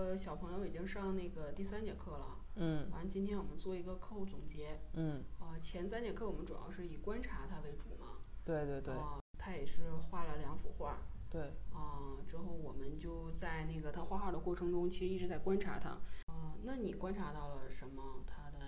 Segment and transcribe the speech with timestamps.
[0.00, 4.80] 呃，小朋友已经上那个第三节课了，嗯完今天我们做一个课后总结。
[4.94, 10.96] 嗯，啊、前三节课我们主要是以观察他为主嘛，对对对啊、他也是画了两幅画，
[11.28, 15.90] 对，啊、之后我们就在那个他画画的过程中，其实一直在观察他。
[16.32, 18.24] 啊、那你观察到了什么？
[18.26, 18.58] 他的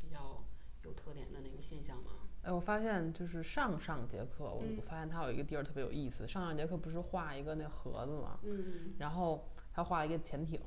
[0.00, 0.42] 比较
[0.84, 2.12] 有特点的那个现象吗？
[2.40, 6.26] 哎，我发现就是上上节课，我发现他有一个地儿特别有意思。
[6.26, 8.40] 上上节课不是画一个那盒子吗？
[8.42, 10.60] 嗯然后他画了一个潜艇，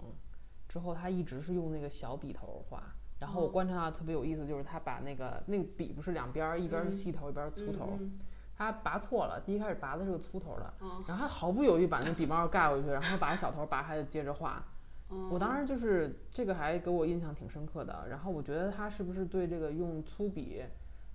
[0.69, 2.81] 之后他一直是用那个小笔头画。
[3.19, 8.17] 然后我哦观察到特别有意思，就是他把那个那个笔不是两边儿，一边儿是嗯细头，一边粗头，嗯
[8.55, 14.63] 他拔错了，第一开始拔的是个粗头的，嗯然后他毫不犹豫把那笔帽盖回去，然后把小头拔开就接着画。
[15.09, 20.63] 嗯，我当时就是这个还给我印象挺深刻的，然后我觉得他是不是对这个用粗笔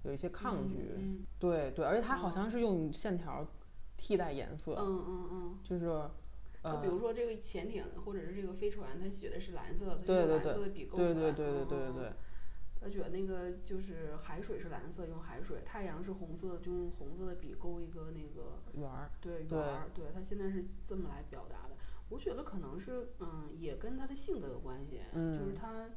[0.03, 0.93] 有一些抗拒？
[0.99, 3.47] 嗯对对，而且他好像是用线条
[3.97, 5.59] 替代颜色，嗯嗯嗯。
[5.65, 5.91] 就是
[6.67, 11.13] 就呃比，如说这个潜艇或者是这个飞船，它写的是蓝色，它用蓝色的笔勾出来。
[11.13, 12.13] 对对对对对对
[12.79, 19.91] 他觉得那个就是海水是蓝色，用海水；太阳是红色，就用红色的笔勾一个那个圆儿，对圆对儿。
[19.95, 21.75] 对他现在是这么来表达的。
[22.09, 25.89] 我觉得可能是嗯，也跟他的性格有关系，嗯就是他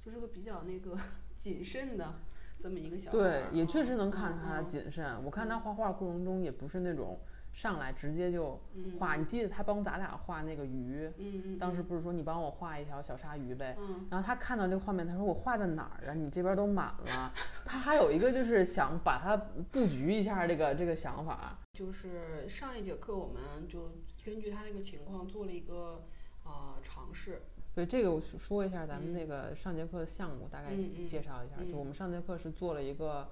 [0.00, 0.96] 就是个比较那个
[1.36, 2.20] 谨慎的
[2.58, 5.22] 这么一个小孩对儿，也确实能嗯看出他嗯谨慎。
[5.24, 7.20] 我看他画画过程中也不是那种
[7.58, 11.10] 上来直接就嗯画，你记得他帮咱俩画那个鱼，
[11.58, 13.76] 当时不是说你帮我画一条小鲨鱼呗？
[13.80, 16.14] 嗯然后他看到这个画面，他说我画在哪儿啊？
[16.14, 17.34] 你这边都满了。
[17.64, 19.36] 他还有一个就是想把它
[19.72, 21.58] 布局一下这个这个想法。
[21.72, 23.90] 就是上一节课我们就
[24.24, 26.04] 根据他那个情况做了一个
[26.44, 27.42] 呃尝试，
[27.74, 30.68] 对这个我说一下咱们那个上节课的项目，大概
[31.08, 31.56] 介绍一下。
[31.58, 33.28] 嗯就我们上节课是做了一个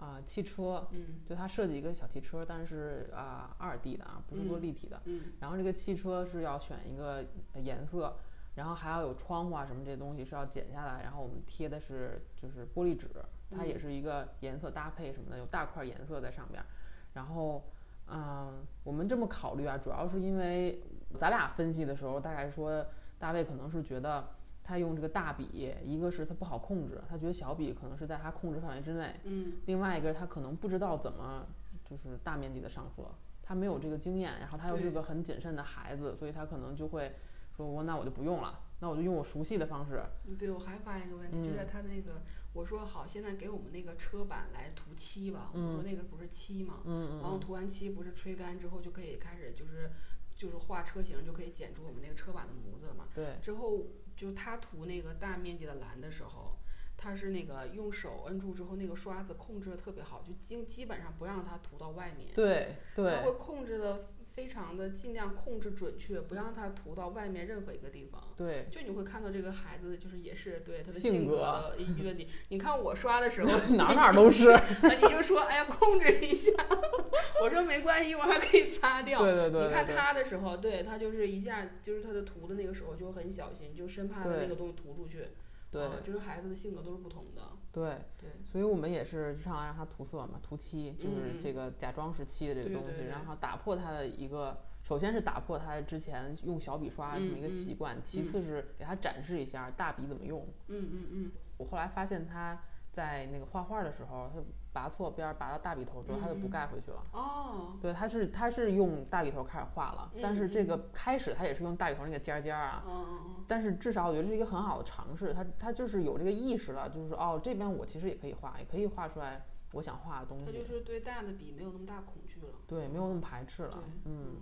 [0.00, 5.00] 啊、汽车，嗯就它设计一个小汽车，但是啊二 D 的啊，不是做立体的。
[5.04, 8.16] 嗯然后这个汽车是要选一个呃颜色，
[8.54, 13.08] 然后还要有窗户啊什么这些东西是要剪下来，然后我们贴的是就是玻璃纸，
[13.50, 16.66] 它也是一个颜色搭配什么的，有大块颜色在上边儿。
[17.12, 17.62] 然后，
[18.06, 20.82] 嗯，我们这么考虑啊，主要是因为
[21.18, 22.86] 咱俩分析的时候，大概说
[23.18, 24.26] 大卫可能是觉得
[24.70, 31.44] 他用这个大笔，一个是他不好控制，他觉得小笔可能是在他控制范围之内，嗯另外一个他可能不知道怎么
[31.84, 33.02] 就是大面积的上色，
[33.42, 37.12] 他没有这个经验，然后他又是个很谨慎的孩子，所以他可能就会
[37.56, 40.00] 说我那我就不用了，那我就用我熟悉的方式。
[40.28, 42.22] 嗯，对，我还发现一个问题，嗯就在他那个，
[42.52, 49.90] 我说好，现在给我们那个车板来涂漆吧，我说那个不是漆嘛，嗯然后涂完漆不是吹干之后就可以开始就是
[50.40, 53.78] 就是画车型就可以剪出我们那个车板的模子了嘛，对之后
[54.16, 56.56] 就他涂那个大面积的蓝的时候。
[57.02, 62.28] 他是那个用手摁住之后，那个刷子控制的特别好，就基基本上不让它涂到外面。
[62.34, 68.32] 对他会控制的非常的尽量控制准确，不让它涂到外面任何一个地方。
[68.34, 74.50] 对，就你会看到这个孩子，就是也是对他的性格一个你，你看我刷的时候， 哪儿哪儿都是。
[75.02, 76.50] 你就说哎呀控制一下，
[77.44, 79.20] 我说没关系，我还可以擦掉。
[79.20, 85.28] 对对对你看他的时候，对他就是一下就是他的涂的那个时候就很小心，就生怕他那个东西涂出去。
[85.70, 87.42] 对啊就是孩子的性格都是不同的。
[87.72, 100.44] 对，对，所以我们也是上来让他涂色嘛，涂漆，就是这个假装是漆的这个东西，然后打破他的一个，首先是打破他之前用小笔刷这么一个习惯，其次是给他展示一下大笔怎么用。
[100.66, 102.60] 嗯嗯嗯，我后来发现他
[102.90, 104.42] 在那个画画的时候，他
[104.72, 107.02] 拔错边儿，拔到大笔头之后，它就不盖回去了。
[107.12, 112.84] 哦，对，它是它是用大笔头开始画了，但是这嗯个开始它也是用大笔头那个尖儿尖儿啊。
[112.86, 122.54] 嗯嗯但是至少我觉得是一个很好的尝试，它它就是有这个意识了，就是说哦这边我其实也可以画，也可以画出来我想画的东西，就是对大的笔没有那么大恐惧了。
[122.68, 124.36] 对，没有那么排斥了对，嗯，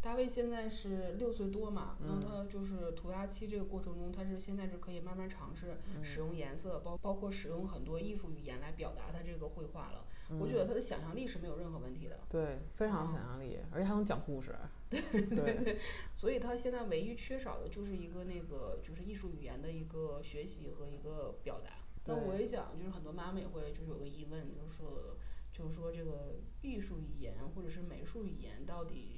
[0.00, 2.20] 大卫现在是六岁多嘛，那嗯。
[2.20, 6.04] 他就是涂鸦期这个过程中，他是现在是可以慢慢尝试嗯。
[6.04, 10.04] 使用颜色，包包括使用很多艺术语言来表达他这个绘画了。
[10.30, 14.54] 嗯我觉得他的想象力是没有任何问题的，对，非常有想象力，而且还能讲故事，
[14.90, 15.78] 对对
[16.14, 21.70] 所以他现在唯一缺少的就是一个那个就是艺术语言的一个学习和一个表达。
[22.04, 25.16] 那我也想，就是很多妈妈也会就是有个疑问，就是说，
[25.50, 29.17] 就是说这个艺术语言或者是美术语言到底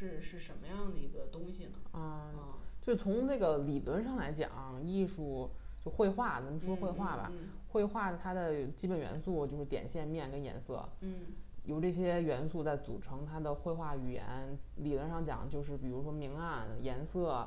[0.00, 1.72] 是是是什么样的一个东西呢？
[1.92, 4.50] 嗯，啊，就从这个理论上来讲，
[4.82, 5.50] 艺术
[5.84, 11.26] 就绘画，咱们说绘画吧，嗯绘画它的基本元素就是点、线、面跟颜色，嗯
[11.64, 14.58] 由这些元素在组成它的绘画语言。
[14.76, 17.46] 理论上讲，就是比如说明暗、颜色，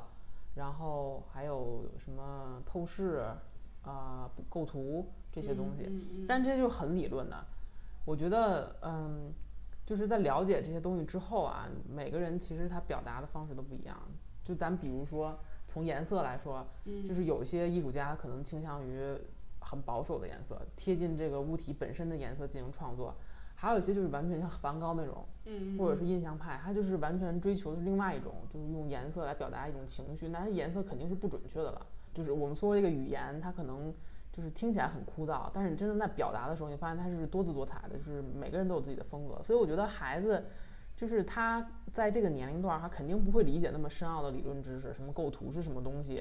[0.54, 3.24] 然后还有什么透视、
[3.82, 5.90] 啊、构图这些东西。
[6.28, 7.44] 但这就很理论的。
[8.06, 9.32] 我觉得，嗯，
[9.84, 13.96] 就是在了解这些东西之后啊，每个人其实他表达的方式都不一样。
[14.42, 19.16] 就咱比如说，从颜色来说，嗯，就是有一些艺术家可能倾向于
[19.60, 23.14] 很保守的颜色，贴近这个物体本身的颜色进行创作。
[23.56, 30.28] 还有一些就是完全像梵高那种，嗯，或者是印象派，他就是完全追求的是另外一种，就是用颜色来表达一种情绪。
[30.28, 31.86] 那它颜色肯定是不准确的了。
[32.12, 33.94] 就是我们说这个语言，它可能
[34.34, 39.40] 就是听起来很枯燥，但是你真的在表达的时候，你发现它是多姿多彩的，就是每个人都有自己的风格。
[39.44, 40.44] 所以我觉得孩子，
[40.96, 46.20] 就是他在这个年龄段，他肯定不会理解那么深奥的理论知识，什么构图是什么东西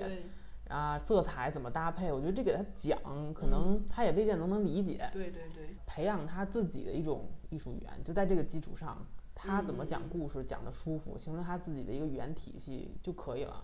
[0.68, 2.12] 啊，色彩怎么搭配。
[2.14, 3.00] 我觉得这给他讲，
[3.34, 5.10] 可能他也未见能能理解。
[5.12, 13.64] 对对对，培养他自己的一种艺术语言，就在这个基础上，他怎么讲故事讲的舒服，形成他自己的一个语言体系就可以了。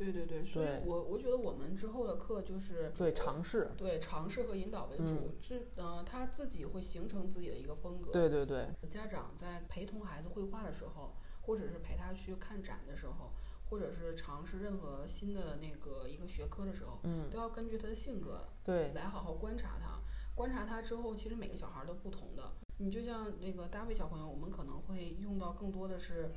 [0.00, 8.10] 对对对，所以我我觉得我们之后的课就是对，尝试，对尝试和引导为主，这呃他自己会形成自己的一个风格。
[8.10, 11.12] 对对对，家长在陪同孩子绘画的时候，
[11.42, 13.32] 或者是陪他去看展的时候，
[13.68, 20.00] 或者是尝试任何新的那个一个学科的时候，嗯，都要根据他的性格对来好好观察他。
[20.34, 22.52] 观察他之后，其实每个小孩儿都不同的。
[22.78, 26.30] 你就像那个大卫小朋友，我们可能会用到更多的是，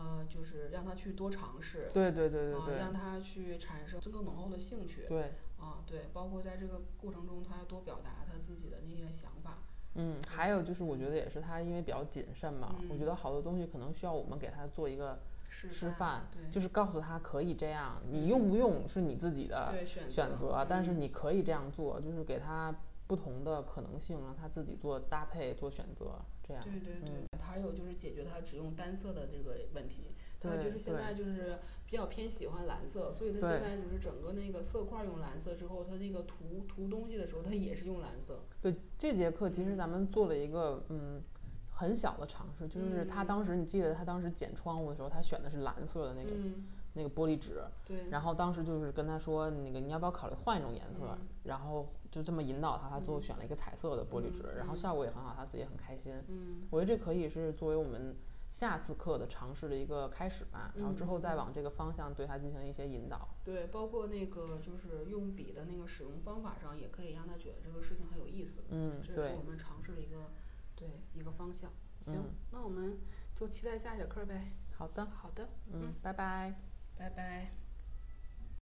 [0.00, 5.04] 呃，就是让他去多尝试，对对对对啊，对让他去产生更浓厚的兴趣。
[5.06, 9.58] 对，啊，对，包括在这个过程中，他要多表达他自己的那些想法。
[9.96, 15.20] 嗯，还有就是我觉得也是他因为比较谨慎嘛，嗯我觉得好多东西可能需要我们给他做一个
[15.50, 22.74] 示示范，对，就是告诉他可以这样，你用不用是你自己的对选选择，但是嗯你可以这样做，就是给他
[23.10, 26.62] 不同的可能性，让他自己做搭配、做选择，这样。
[26.62, 30.14] 对对对，嗯还有就是解决他只用单色的这个问题。
[30.38, 38.44] 他对就是现在就是比较偏喜欢蓝色，所以他现在就是整个那个色块用蓝色之后，他那个涂涂东西的时候，他也是用蓝色。
[38.62, 41.20] 对，这节课其实咱们做了一个嗯
[41.68, 46.64] 很小的尝试，就是他嗯当时你记得他当时剪窗户的时候，他选的是蓝色的那个、嗯，
[46.94, 48.08] 那个玻璃纸，对。
[48.10, 56.14] 然后当时就是跟他说那个你要不要考虑换一种颜色，嗯然后就这么引导他，他最后选了一个彩色的玻璃纸，嗯然后效果也很好，他自己也很开心。
[56.28, 58.16] 嗯我觉得这可以是作为我们
[58.50, 63.28] 下次课的尝试的一个开始吧，然后之后再嗯往这个方向对他进行一些引导。
[63.44, 68.64] 对，包括那个就是用笔的那个使用方法上，也可以让他觉得这个事情很有意思。
[68.70, 70.30] 嗯，这是我，们尝试的一个
[70.74, 71.70] 对一个方向。
[72.00, 72.98] 行，嗯那我们
[73.36, 74.52] 就期待下节课呗。
[74.76, 76.69] 好的，好的，嗯，拜拜。
[77.00, 77.59] 拜拜。